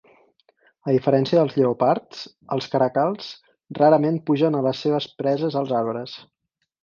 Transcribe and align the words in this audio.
A 0.91 0.93
diferència 0.93 1.37
dels 1.39 1.57
lleopards, 1.57 2.23
els 2.55 2.69
caracals 2.75 3.29
rarament 3.81 4.17
pugen 4.31 4.57
a 4.57 4.63
les 4.69 4.81
seves 4.87 5.09
preses 5.23 5.59
als 5.61 5.75
arbres. 5.81 6.17